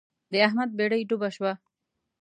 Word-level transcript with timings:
د 0.31 0.33
احمد 0.47 0.69
بېړۍ 0.77 1.01
ډوبه 1.09 1.29
شوه. 1.35 1.53